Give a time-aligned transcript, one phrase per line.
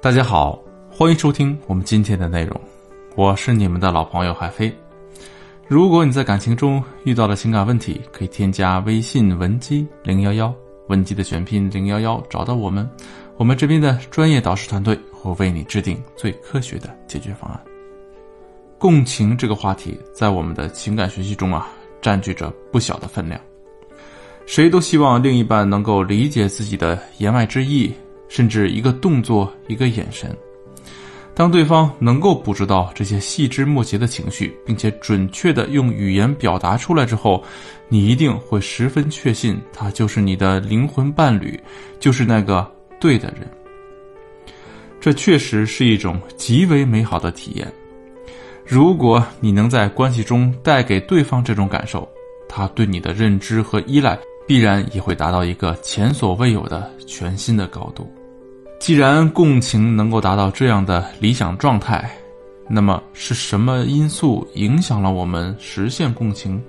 [0.00, 0.56] 大家好，
[0.88, 2.58] 欢迎收听我们今天的内容，
[3.16, 4.72] 我是你们的老朋友海飞。
[5.66, 10.54] 如果你在感情中遇到了情感问题，可以添加微信文姬零幺幺，
[10.86, 12.88] 文姬的全拼零幺幺，找到我们，
[13.36, 17.60] 我们这边的专业导师团队会为你制定最科学的解决方案。
[18.78, 21.68] 共情这个话题在我们的情感学习中啊，
[22.00, 23.40] 占据着不小的分量。
[24.46, 27.92] 谁都希望另一半能够理解自己的言外之意。
[28.28, 30.36] 甚至一个动作、一个眼神，
[31.34, 37.42] 当对方能够捕捉到这些细枝末节的情绪，并且准确的用语言表达出来之后，
[37.88, 41.58] 你一定会十分确信他就是你的灵魂伴侣，
[42.00, 43.48] 就是那个对的人。
[45.00, 47.72] 这确实是一种极为美好的体验。
[48.66, 52.06] 如果你能在关系中带给对方这种感受，
[52.48, 58.12] 他对你的认知和依赖必然也会达到一个前所未有的全新的高度。
[58.78, 62.10] 既然共情能够达到这样的理想状态，
[62.68, 66.62] 那么是什么因素影响了我们实现共情？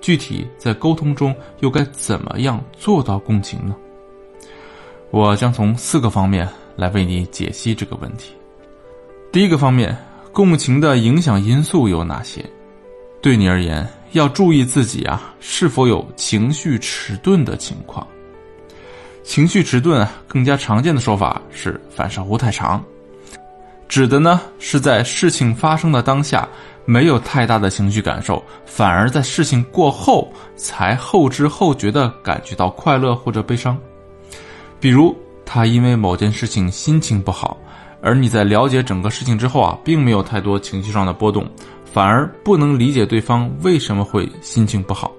[0.00, 3.74] 具体在沟通中又该怎么样做到共情呢？
[5.10, 8.32] 我将从四个方面来为你解析这个问题。
[9.32, 9.96] 第一个方面，
[10.32, 12.44] 共情的影响因素有哪些？
[13.22, 18.06] 对你而言，要注意自己啊是否有情绪迟钝的情况。
[19.26, 22.82] 情绪迟钝，更加常见的说法是反射弧太长，
[23.88, 26.48] 指的呢是在事情发生的当下
[26.84, 33.76] 没有太大的情绪感受，反而在事情过后才后知后觉的感觉到快乐或者悲伤。
[34.78, 37.58] 比如他因为某件事情心情不好，
[38.00, 41.44] 而你在了解整个事情之后啊，并没有太多情绪上的波动，
[41.84, 45.10] 反而不能理解对方为什么会心情不好。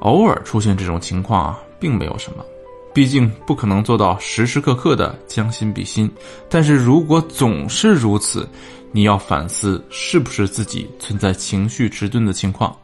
[0.00, 2.44] 偶尔出现这种情况啊，并没有什么。
[2.94, 6.10] 毕竟不可能做到时时刻刻的将心比心，
[6.48, 8.48] 但是如果总是如此，
[8.90, 12.74] 你要反思是不是自己存在情绪迟钝的情况。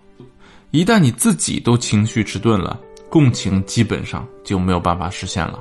[0.70, 2.78] 一旦你自己都情绪迟钝了，
[3.08, 5.58] 共情基本上就没有办法实现了。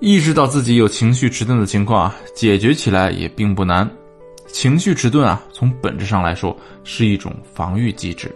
[0.00, 3.88] 意识到自己有情绪迟钝的情况啊，解决起来也并不难。
[4.48, 8.30] 情绪迟钝啊，从本质上来说是一种防御机制，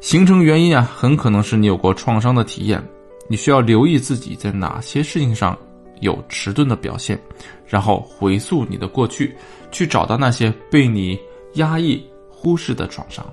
[0.00, 2.82] 形成原因啊，很可能是你有过创伤的体验。
[3.32, 5.56] 你需要留意自己在哪些事情上
[6.00, 7.18] 有迟钝的表现，
[7.66, 9.34] 然后回溯你的过去，
[9.70, 11.18] 去找到那些被你
[11.54, 13.24] 压抑、忽视的创伤，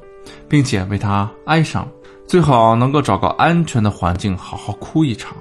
[0.47, 1.85] 并且为他哀伤。
[2.25, 5.35] 最好能够找个安全的环境，好好哭一场，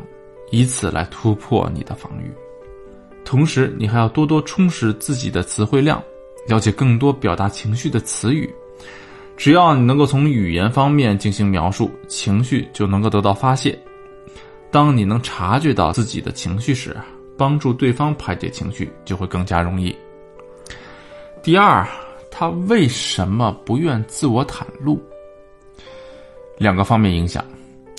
[0.50, 2.28] 以此来突破你的防御。
[3.24, 6.02] 同时，你还要多多充实自己的词汇量，
[6.48, 8.52] 了解更多表达情绪的词语。
[9.36, 13.78] 只要你能够从语言方面进行描述，情绪就能够得到发泄。
[14.70, 16.94] 当你能察觉到自己的情绪时，
[17.36, 19.96] 帮助对方排解情绪就会更加容易。
[21.42, 21.86] 第二，
[22.30, 25.00] 他为什么不愿自我袒露？
[26.58, 27.44] 两个方面影响，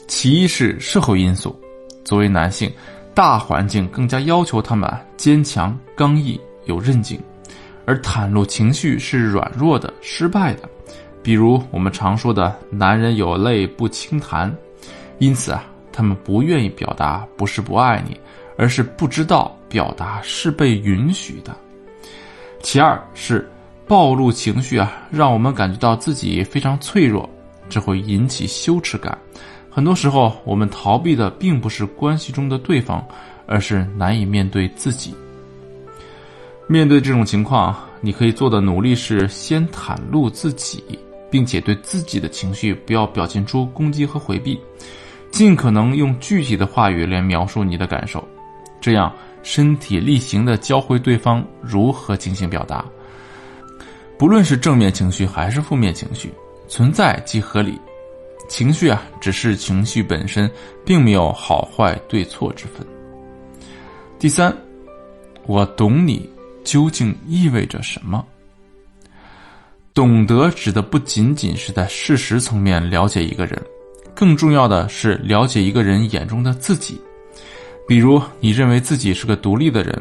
[0.07, 1.59] 其一是社会因素，
[2.03, 2.71] 作为男性，
[3.15, 7.19] 大环境更加要求他们坚强、刚毅、有韧劲，
[7.85, 10.69] 而袒露情绪是软弱的、失败的。
[11.23, 14.55] 比如我们常说的“男人有泪不轻弹”，
[15.17, 15.65] 因此啊。
[15.91, 18.19] 他们不愿意表达，不是不爱你，
[18.57, 21.55] 而是不知道表达是被允许的。
[22.61, 23.49] 其二是
[23.87, 27.29] 暴露情绪啊，让我们感觉到自己非常脆弱，
[27.69, 29.17] 这会引起羞耻感。
[29.69, 33.05] 很多时候，我们逃避的并不是关系中的对方，
[33.45, 35.13] 而是难以面对自己。
[36.67, 40.83] 面对这种情况，你可以做的努力是先袒露自己，
[41.31, 44.59] 并且对自己的情绪不要表现出攻击和回避。
[45.31, 48.27] 尽可能用具体的话语来描述你的感受，
[48.81, 49.13] 这样
[49.43, 52.83] 身体力行的教会对方如何进行表达。
[54.17, 56.31] 不论是正面情绪还是负面情绪，
[56.67, 57.79] 存在即合理。
[58.49, 60.49] 情绪啊，只是情绪本身，
[60.83, 62.85] 并没有好坏对错之分。
[64.17, 64.51] 第三，
[65.45, 66.27] 我懂你
[66.63, 68.25] 究竟意味着什么？
[69.93, 73.61] 懂得指的不仅仅是在事实层面了解一个人。
[74.19, 76.99] 更重要的是了解一个人眼中的自己，
[77.87, 79.97] 比如你认为自己是个独立的人，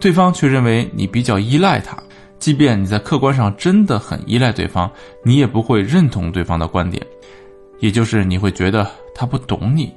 [0.00, 1.96] 对方却认为你比较依赖他。
[2.40, 4.90] 即便你在客观上真的很依赖对方，
[5.22, 7.06] 你也不会认同对方的观点，
[7.78, 9.94] 也就是你会觉得他不懂你。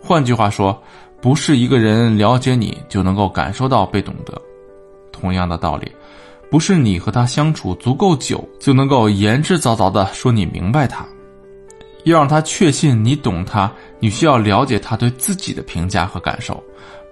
[0.00, 0.76] 换句话说，
[1.20, 4.42] 不是一个人了解你就能够感受到被懂得。
[5.12, 5.88] 同样的道理，
[6.50, 11.06] 不是你和他相处足够久就能够言之凿凿的说你明白他。
[12.04, 16.62] 要让他确信你懂他，你需要了解他对自己的评价和感受，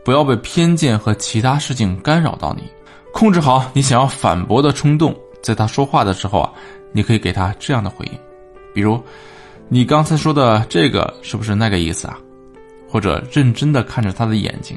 [0.04, 2.64] 不要被偏见和其他事情干扰到你，
[3.12, 5.14] 控制好你想要反驳的冲动。
[5.42, 6.52] 在他说话的时候啊，
[6.92, 8.18] 你可以给他这样的回应，
[8.74, 9.02] 比如
[9.68, 12.18] ：“你刚才说的这个是不是那个意思啊？”
[12.86, 14.76] 或者认真的看着他的眼睛，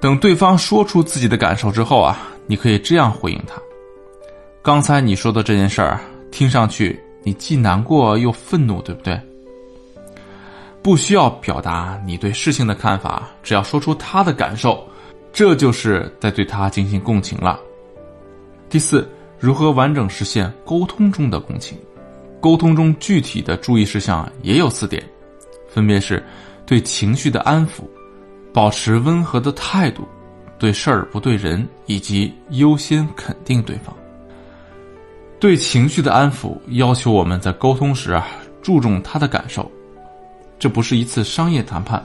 [0.00, 3.54] 等对方说出自己的感受之后啊，你可以这样回应他
[4.62, 6.00] ：“刚才你说的这件事儿，
[6.32, 9.20] 听上去你既难过又愤怒，对不对？”
[10.82, 14.82] 不需要表达你对事情的看法，只要说出他的感受，
[15.30, 17.60] 这就是在对他进行共情了。
[18.70, 19.06] 第四，
[19.38, 21.76] 如何完整实现沟通中的共情？
[22.40, 25.04] 沟通中具体的注意事项也有四点，
[25.68, 26.24] 分别是：
[26.64, 27.82] 对情绪的安抚，
[28.50, 30.08] 保持温和的态度，
[30.58, 33.94] 对事儿不对人，以及优先肯定对方。
[35.40, 38.28] 对情绪的安抚，要求我们在沟通时啊，
[38.60, 39.68] 注重他的感受。
[40.58, 42.04] 这不是一次商业谈判，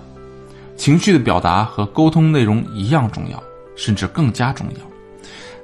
[0.77, 3.43] 情绪的表达和沟通内容一样重要，
[3.75, 4.85] 甚至更加重要。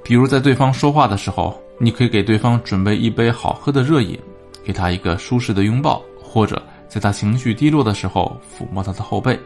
[0.04, 4.20] 比如在对方说话的时候，你可以给对方准备一杯好喝的热饮，
[4.66, 9.40] 给他一个舒适的拥抱，或者在他情绪低落的时候抚摸他的后背。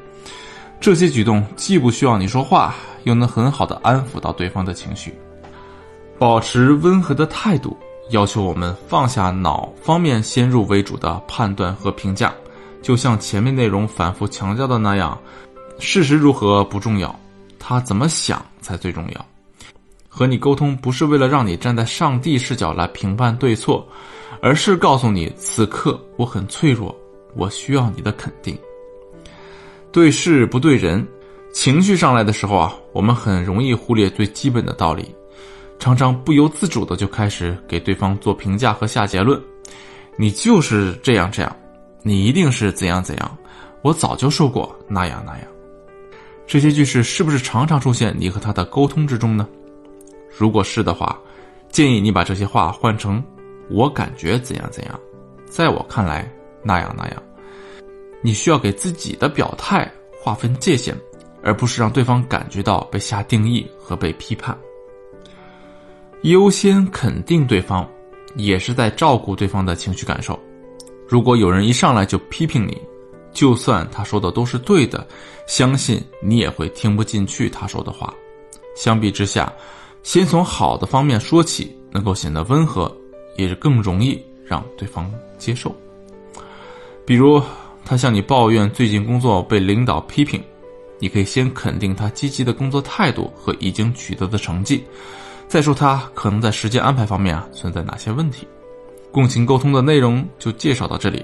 [0.79, 2.73] 这些举动既不需要你说话，
[3.03, 5.13] 又能很好的安抚到对方的情绪。
[6.17, 7.77] 保持温和的态度，
[8.11, 12.33] 要求我们放下脑方面先入为主的判断和评价。
[12.81, 15.17] 就像前面内容反复强调的那样，
[15.79, 17.19] 事实如何不重要，
[17.57, 19.25] 他怎么想才最重要。
[20.07, 23.85] 和你沟通不是为了让你站在上帝视角来评判对错，
[24.39, 26.95] 而是告诉你此刻我很脆弱，
[27.35, 28.57] 我需要你的肯定。
[29.91, 31.05] 对事不对人，
[31.53, 35.13] 情绪上来的时候啊，我们很容易忽略最基本的道理，
[35.79, 39.41] 常常不由自主的就开始给对方做评价和下结论。
[40.17, 41.55] 你就是这样这样。
[42.01, 43.37] 你一定是怎样怎样，
[43.81, 45.47] 我早就说过那样那样。
[46.45, 49.47] 这些句式是不是常常出现你和他的沟通之中呢？
[50.37, 51.19] 如果是的话，
[51.69, 53.23] 建议你把这些话换成
[53.69, 54.99] “我感觉怎样怎样”，
[55.49, 56.31] 在我看来
[56.61, 57.23] 那样那样。
[58.21, 59.91] 你需要给自己的表态
[60.21, 60.95] 划分界限，
[61.41, 64.55] 而不是让对方感觉到被下定义和被批判。
[66.31, 67.87] 优先肯定对方，
[68.35, 70.39] 也是在照顾对方的情绪感受。
[71.07, 72.75] 如果有人一上来就批评你，
[73.31, 75.07] 就算他说的都是对的，
[75.45, 78.11] 相信你也会听不进去他说的话。
[78.75, 79.53] 相比之下，
[80.01, 82.91] 先从好的方面说起，能够显得温和，
[83.37, 85.75] 也是更容易让对方接受。
[87.05, 87.39] 比如
[87.85, 90.43] 他向你抱怨最近工作被领导批评，
[90.97, 94.83] 你可以先肯定他积极的工作态度和已经取得的成绩，
[95.47, 98.47] 再说他可能在时间安排方面啊存在哪些问题。
[99.11, 101.23] 共情沟通的内容就介绍到这里。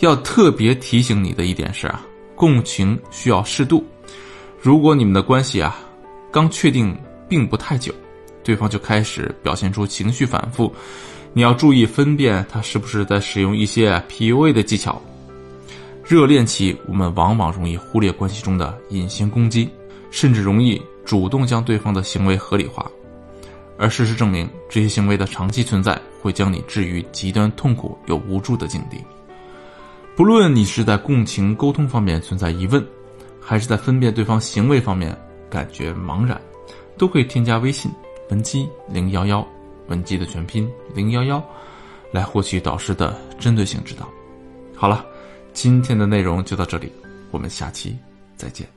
[0.00, 2.04] 要特别提醒你的一点是啊，
[2.34, 3.84] 共情需要适度。
[4.60, 5.78] 如果你们的关系啊
[6.30, 6.94] 刚确定
[7.28, 7.94] 并不太久，
[8.42, 10.74] 对方就开始表现出情绪反复，
[11.32, 15.00] 你要注意分辨他是不是在使用一些 PUA 的技巧。
[16.04, 19.68] 热恋期我们往往容易忽略关系中的隐形攻击，
[20.10, 22.84] 甚至容易主动将对方的行为合理化。
[23.78, 28.98] 而事实证明，这些行为的长期存在会将你置于极端痛苦又无助的境地。
[30.16, 32.84] 不论你是在共情沟通方面存在疑问，
[33.40, 35.16] 还是在分辨对方行为方面
[35.50, 36.40] 感觉茫然，
[36.96, 37.90] 都可以添加微信
[38.30, 39.46] 文姬零幺幺，
[39.88, 41.44] 文姬的全拼零幺幺，
[42.10, 44.08] 来获取导师的针对性指导。
[44.74, 45.04] 好了，
[45.52, 46.90] 今天的内容就到这里，
[47.30, 47.96] 我们下期
[48.36, 48.75] 再见。